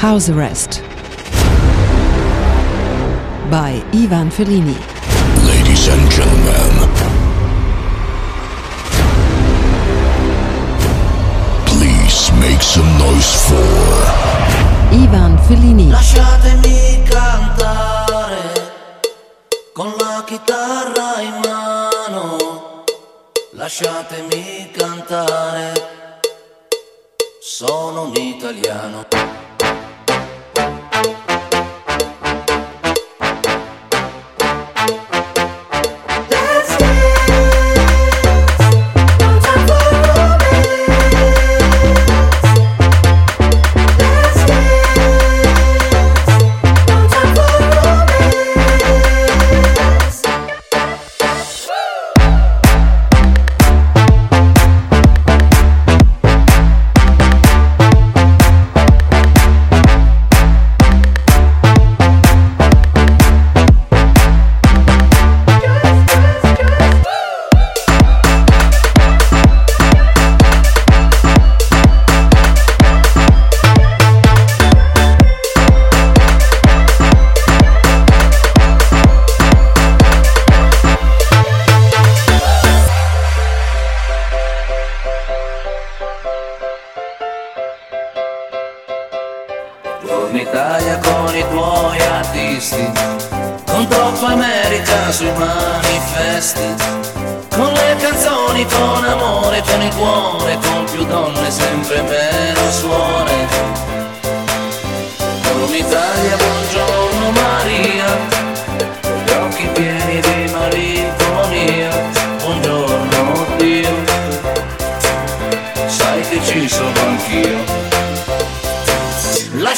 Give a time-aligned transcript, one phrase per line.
[0.00, 0.80] House Arrest
[3.50, 4.74] by Ivan Fellini.
[5.44, 6.72] Ladies and gentlemen,
[11.66, 13.60] please make some noise for
[14.90, 15.90] Ivan Fellini.
[15.90, 18.72] Lasciatemi cantare
[19.74, 22.84] con la chitarra in mano.
[23.52, 25.72] Lasciatemi cantare.
[27.42, 29.39] Sono un italiano.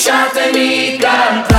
[0.04, 1.51] Lasciatemi cantare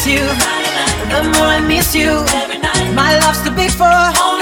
[0.00, 0.26] miss you.
[1.10, 2.24] The more I miss you.
[2.94, 4.39] My love's too big for.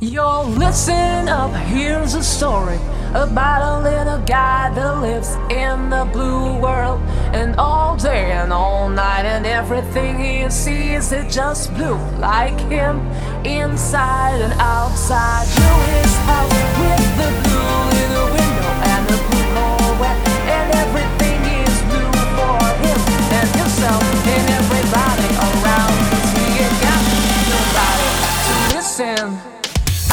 [0.00, 2.78] Yo, listen up, here's a story
[3.14, 7.00] about a little guy that lives in the blue world.
[7.32, 13.06] And all day and all night, and everything he sees is just blue, like him,
[13.46, 15.46] inside and outside.
[15.54, 20.18] Blue is house with the blue little window and the blue nowhere,
[20.50, 22.98] and everything is blue for him
[23.30, 25.94] and himself and everybody around.
[26.10, 27.02] Cause he ain't got
[27.46, 28.10] nobody
[28.42, 29.53] to listen.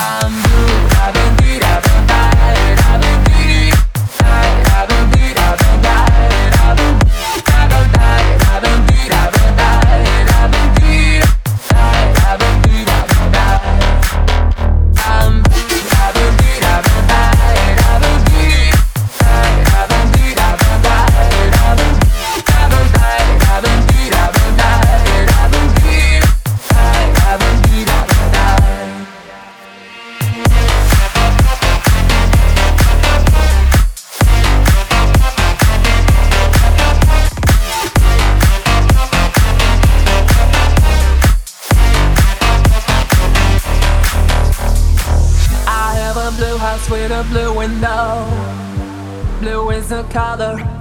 [0.03, 1.40] I'm blue, I've been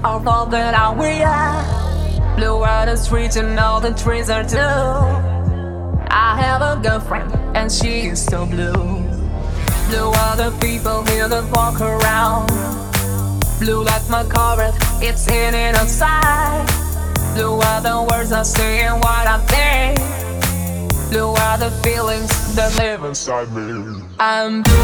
[0.03, 2.37] All that I we are.
[2.37, 4.59] Blue water streets and all the trees are blue.
[6.09, 8.73] I have a girlfriend and she is so blue.
[9.89, 12.49] Blue other people here that walk around.
[13.61, 16.67] Blue like my carpet, it's in and outside.
[17.35, 21.11] Blue are the words I say and what I think.
[21.11, 24.00] Blue are the feelings that live inside me.
[24.23, 24.75] I'm blue,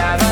[0.00, 0.31] I'm a.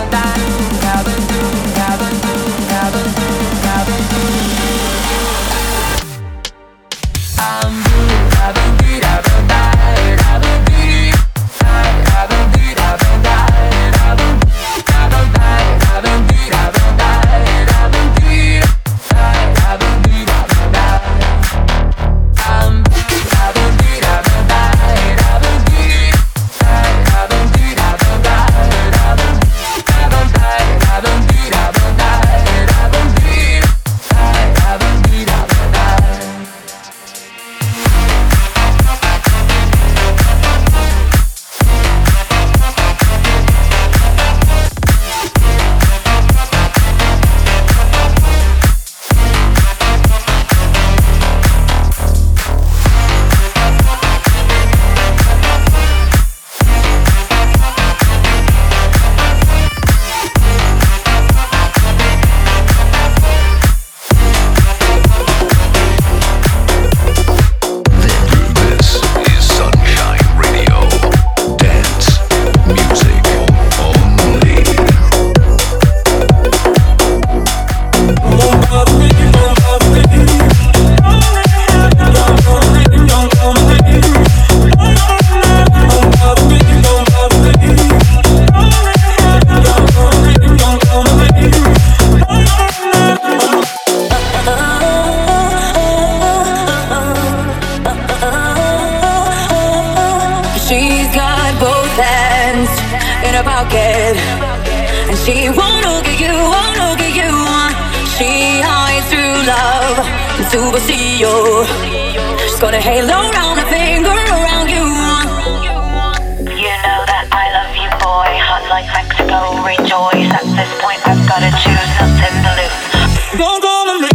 [119.31, 120.31] go rejoice.
[120.35, 123.39] At this point, I've gotta choose nothing to lose.
[123.39, 124.10] Don't go to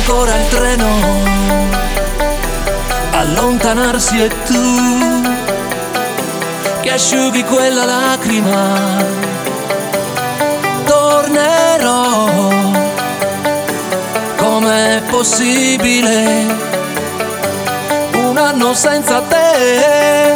[0.00, 0.88] ancora il treno,
[3.10, 5.22] allontanarsi e tu
[6.80, 9.04] che asciughi quella lacrima,
[10.84, 12.28] tornerò.
[14.36, 16.46] Com'è possibile
[18.14, 20.34] un anno senza te?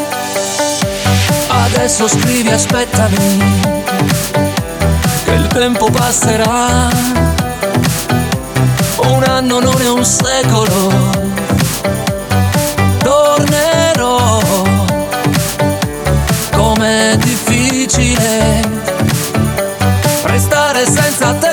[1.49, 3.63] Adesso scrivi aspettami,
[5.25, 7.34] che il tempo passerà
[9.09, 11.23] un anno non è un secolo.
[12.99, 14.41] Tornerò,
[16.53, 18.63] com'è difficile
[20.25, 21.44] restare senza te.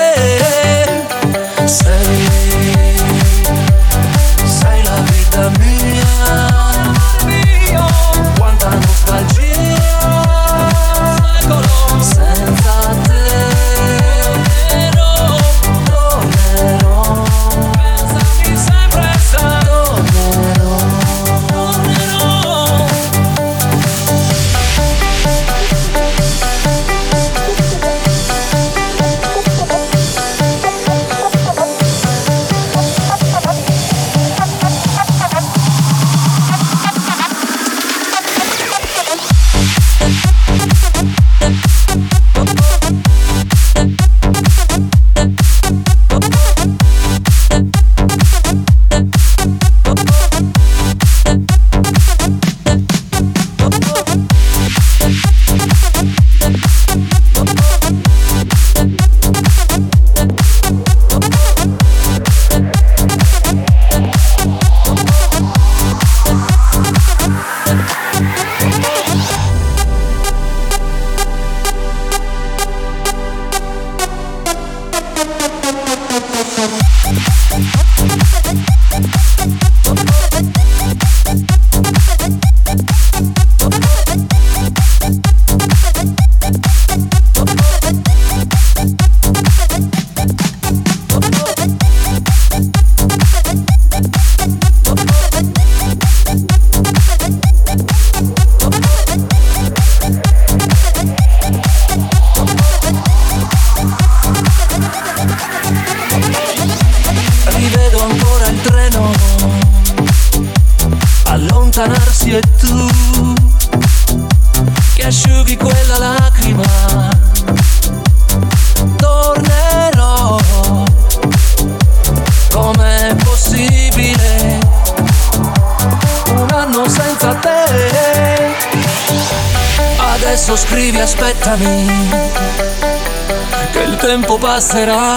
[134.72, 135.11] será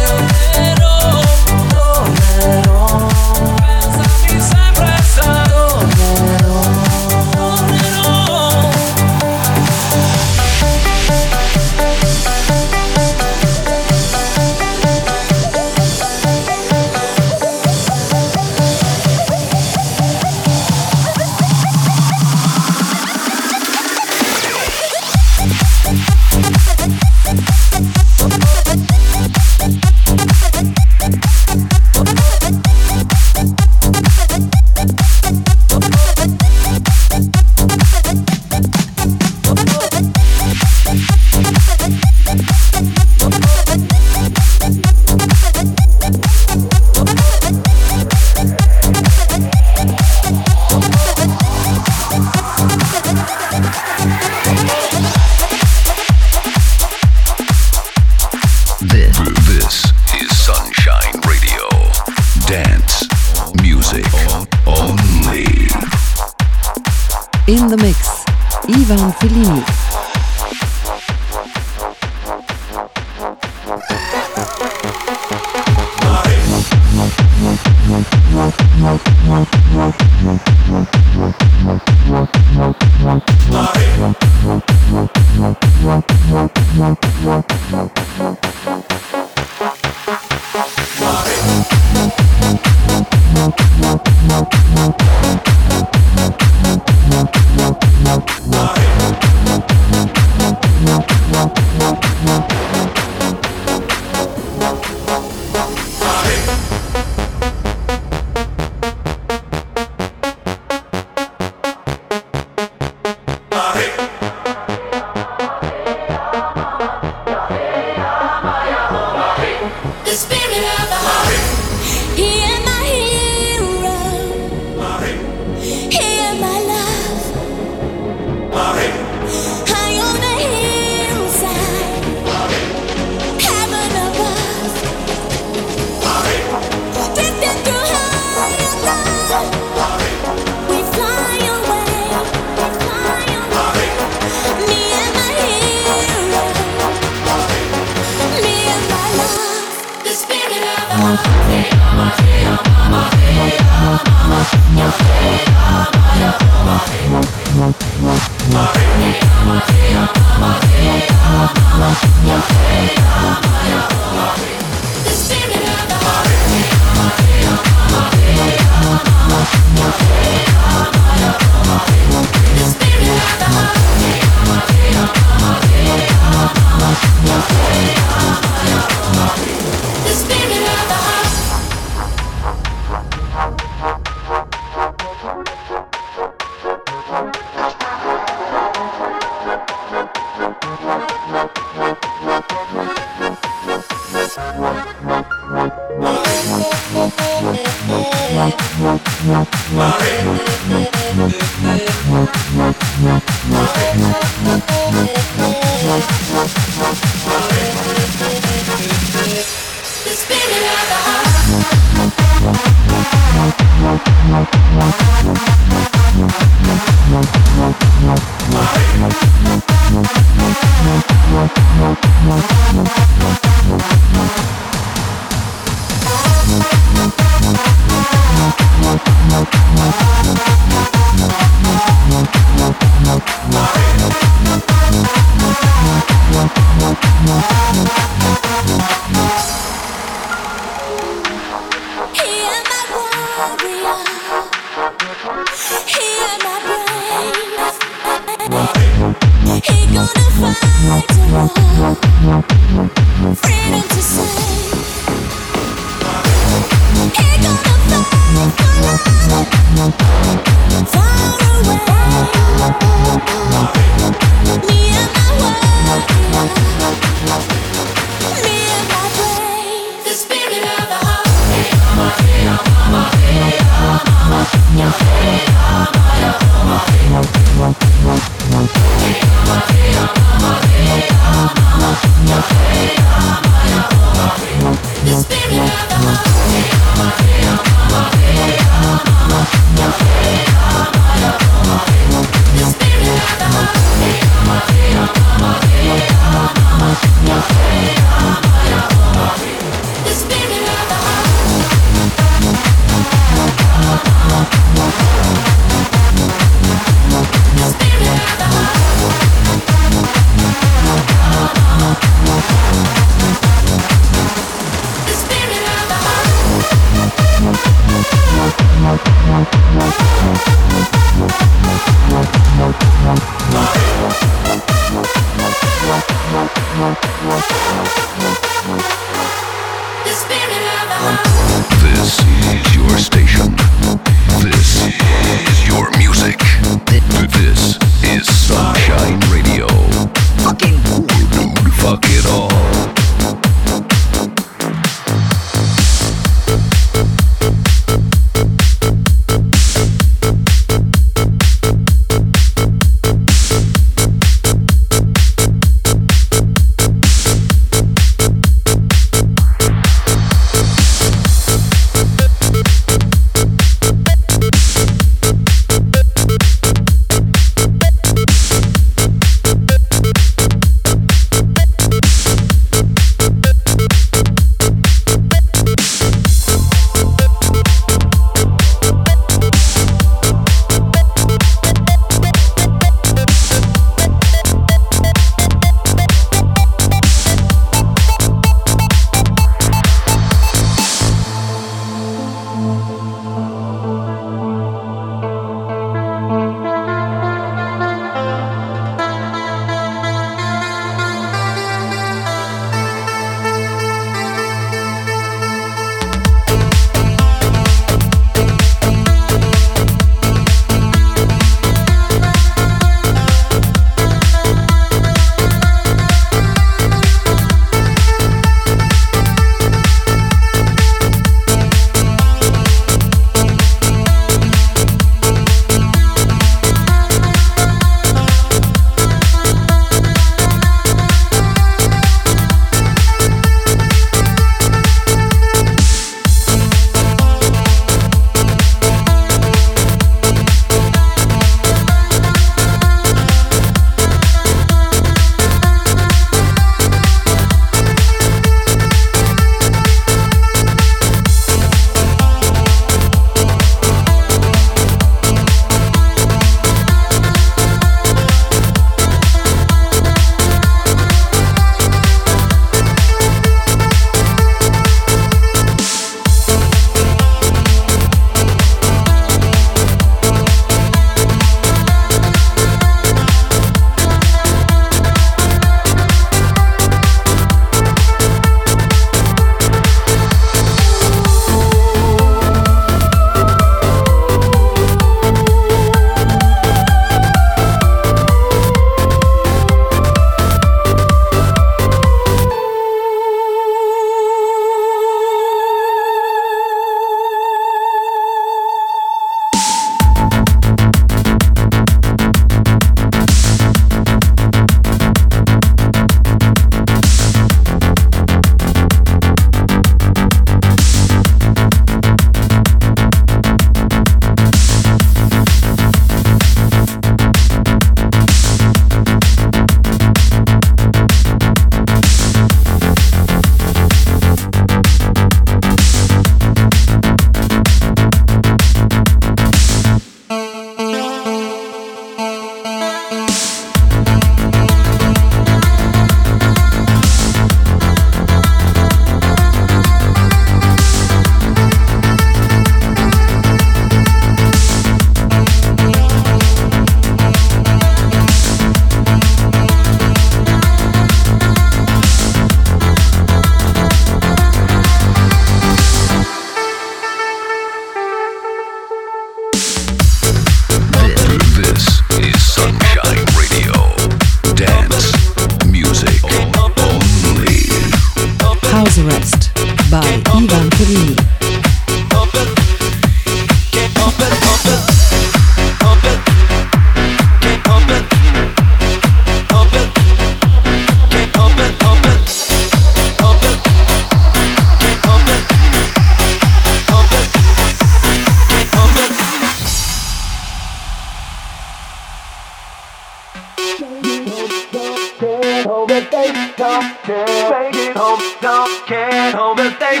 [596.26, 597.50] Make it they don't care.
[597.50, 599.32] Make it home, don't care.
[599.32, 600.00] Home and they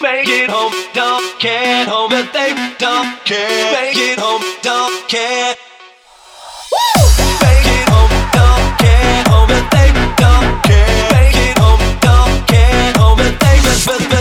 [0.00, 1.84] make it home, don't care.
[1.86, 3.72] Home and they don't care.
[3.72, 5.56] Make it home, don't care.
[9.26, 11.10] home and they don't care.
[11.10, 14.19] Make it home, don't care, home and they don't but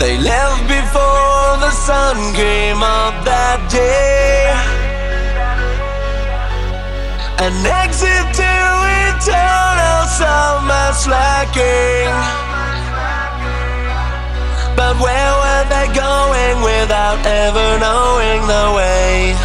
[0.00, 4.50] They left before the sun came up that day.
[7.46, 8.52] An exit to
[9.08, 12.10] eternal summer slacking.
[14.74, 19.36] But where were they going without ever knowing the way?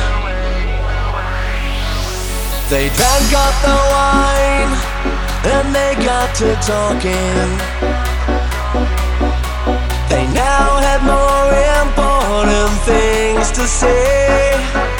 [2.72, 4.95] They drank up the wine
[5.46, 7.48] and they got to talking.
[10.10, 11.50] They now had more
[11.84, 14.95] important things to say.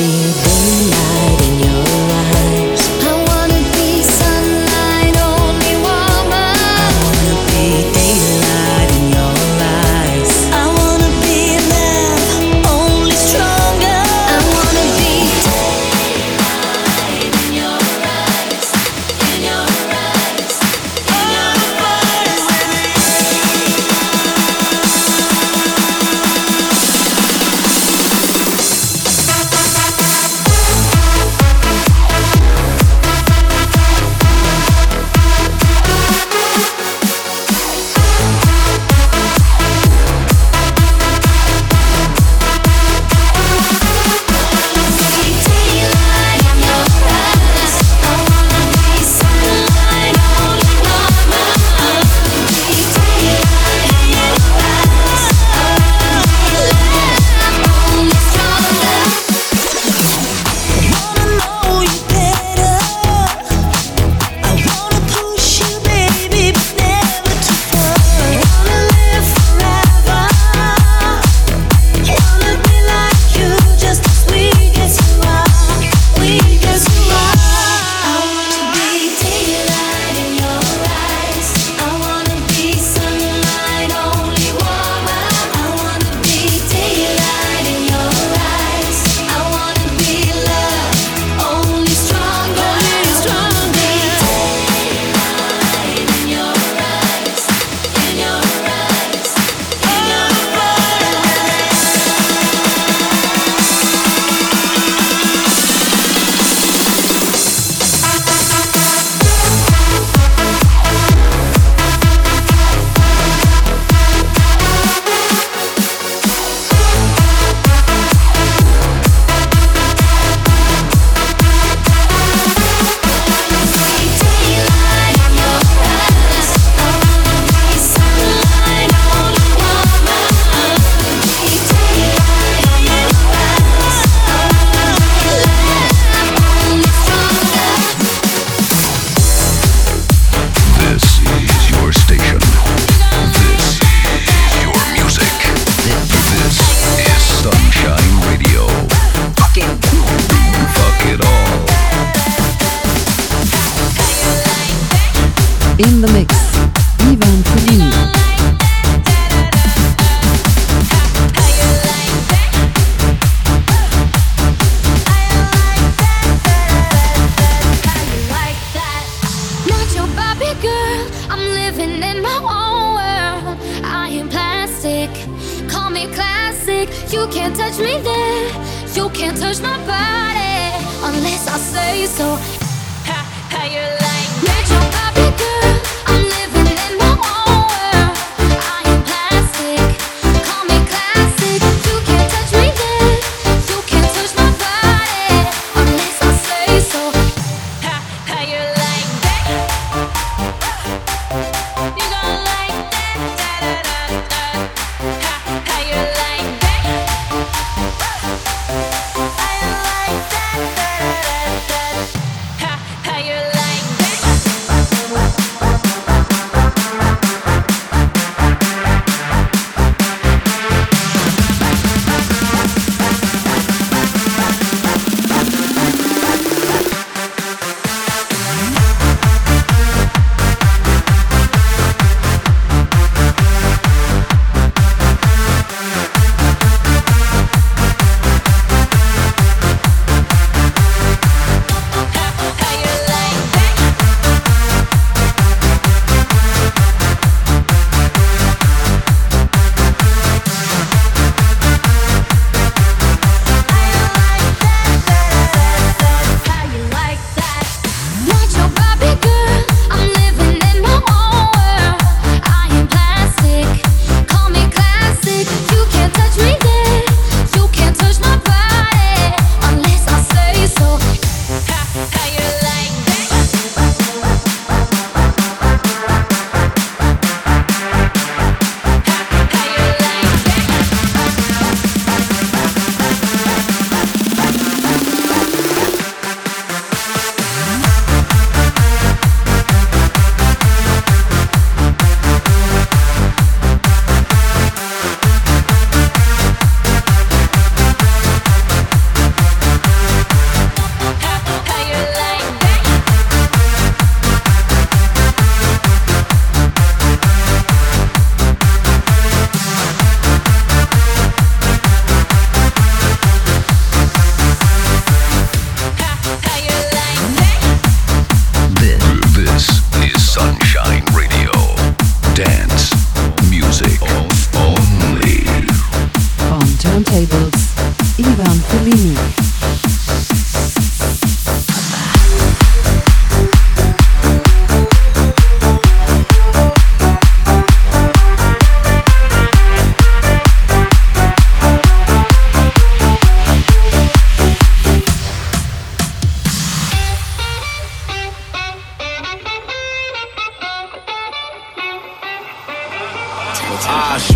[0.00, 1.39] Be in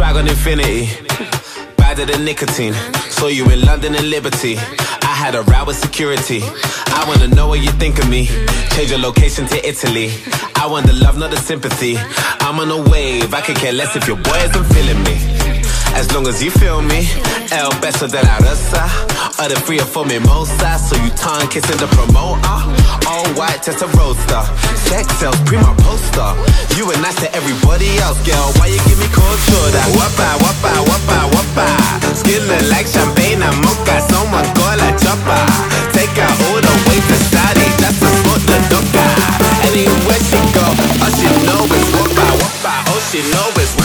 [0.05, 0.89] swag on infinity.
[1.77, 2.75] Badder than nicotine.
[3.17, 4.57] Saw you in London and Liberty.
[4.59, 6.41] I had a row with security.
[6.43, 8.27] I wanna know what you think of me.
[8.75, 10.11] Change your location to Italy.
[10.57, 11.97] I want the love, not the sympathy.
[12.41, 13.33] I'm on a wave.
[13.33, 15.43] I could care less if your boy isn't feeling me.
[15.95, 17.09] As long as you feel me,
[17.51, 18.84] El beso de la rosa.
[19.38, 22.59] Other free for mimosa, so you tongue kissing the promoter.
[23.07, 24.42] All white, just a roaster.
[24.90, 26.30] Sex sells, pre poster.
[26.76, 28.51] You and nice to everybody else, girl.
[28.59, 29.84] Why you give me cold shoulder?
[29.99, 31.66] Wapa wapa wapa wapa,
[32.14, 34.01] Skillin' like champagne and mocha.
[34.11, 35.42] Someone call a chopper.
[35.95, 39.09] Take her all the way to study, just to spot the doctor.
[39.70, 40.66] Anywhere she go,
[41.03, 43.84] all she know is wapa wapa, All she know is whoppa.